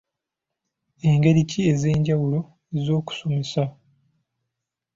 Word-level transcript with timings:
Ngeri 1.13 1.41
ki 1.49 1.59
ez'enjawulo 1.71 2.39
ez'okusomesa? 2.77 3.63